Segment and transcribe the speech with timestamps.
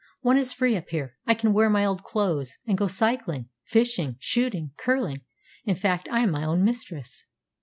[0.21, 1.15] One is free up here.
[1.27, 5.21] I can wear my old clothes, and go cycling, fishing, shooting, curling;
[5.63, 7.25] in fact, I'm my own mistress.